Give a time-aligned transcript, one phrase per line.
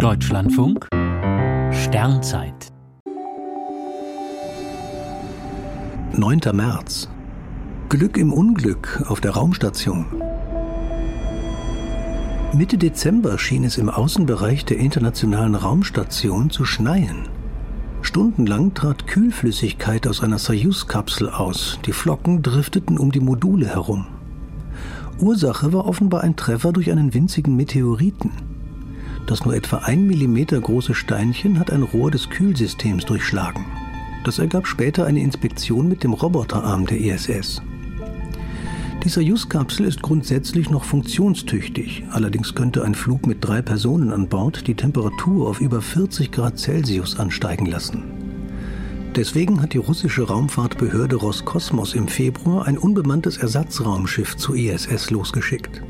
[0.00, 0.88] Deutschlandfunk
[1.72, 2.72] Sternzeit
[6.16, 6.40] 9.
[6.54, 7.10] März
[7.90, 10.06] Glück im Unglück auf der Raumstation.
[12.54, 17.28] Mitte Dezember schien es im Außenbereich der Internationalen Raumstation zu schneien.
[18.00, 21.78] Stundenlang trat Kühlflüssigkeit aus einer Soyuz-Kapsel aus.
[21.84, 24.06] Die Flocken drifteten um die Module herum.
[25.18, 28.49] Ursache war offenbar ein Treffer durch einen winzigen Meteoriten.
[29.30, 33.64] Das nur etwa ein Millimeter große Steinchen hat ein Rohr des Kühlsystems durchschlagen.
[34.24, 37.62] Das ergab später eine Inspektion mit dem Roboterarm der ISS.
[39.04, 44.66] Die Soyuz-Kapsel ist grundsätzlich noch funktionstüchtig, allerdings könnte ein Flug mit drei Personen an Bord
[44.66, 48.02] die Temperatur auf über 40 Grad Celsius ansteigen lassen.
[49.14, 55.82] Deswegen hat die russische Raumfahrtbehörde Roskosmos im Februar ein unbemanntes Ersatzraumschiff zur ISS losgeschickt.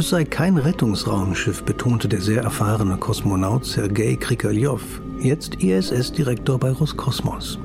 [0.00, 4.80] Es sei kein Rettungsraumschiff, betonte der sehr erfahrene Kosmonaut Sergei Krikalev,
[5.20, 7.58] jetzt ISS-Direktor bei Roskosmos.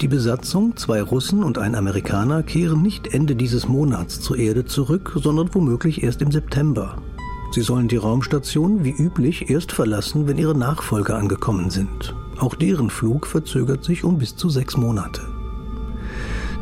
[0.00, 5.12] Die Besatzung, zwei Russen und ein Amerikaner, kehren nicht Ende dieses Monats zur Erde zurück,
[5.22, 6.96] sondern womöglich erst im September.
[7.50, 12.14] Sie sollen die Raumstation wie üblich erst verlassen, wenn ihre Nachfolger angekommen sind.
[12.38, 15.31] Auch deren Flug verzögert sich um bis zu sechs Monate.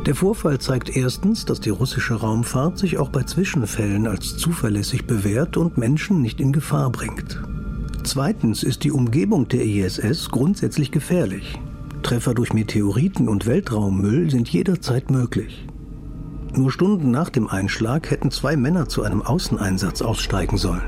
[0.05, 5.57] Der Vorfall zeigt erstens, dass die russische Raumfahrt sich auch bei Zwischenfällen als zuverlässig bewährt
[5.57, 7.39] und Menschen nicht in Gefahr bringt.
[8.03, 11.59] Zweitens ist die Umgebung der ISS grundsätzlich gefährlich.
[12.01, 15.67] Treffer durch Meteoriten und Weltraummüll sind jederzeit möglich.
[16.55, 20.81] Nur Stunden nach dem Einschlag hätten zwei Männer zu einem Außeneinsatz aussteigen sollen.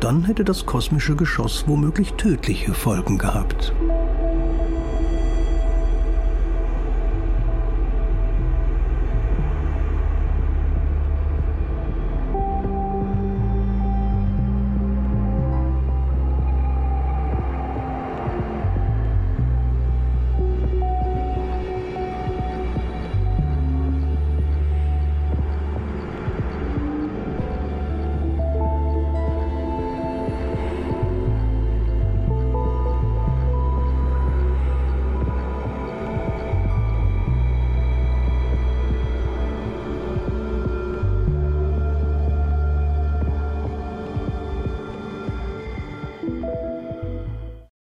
[0.00, 3.72] Dann hätte das kosmische Geschoss womöglich tödliche Folgen gehabt.